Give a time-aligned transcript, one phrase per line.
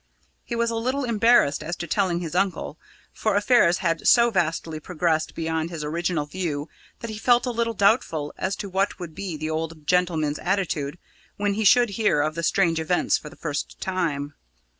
[0.43, 2.79] He was a little embarrassed as to telling his uncle,
[3.13, 6.69] for affairs had so vastly progressed beyond his original view
[7.01, 10.97] that he felt a little doubtful as to what would be the old gentleman's attitude
[11.37, 14.33] when he should hear of the strange events for the first time.